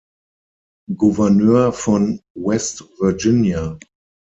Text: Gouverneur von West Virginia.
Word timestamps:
Gouverneur 0.97 1.71
von 1.73 2.21
West 2.33 2.83
Virginia. 2.99 3.77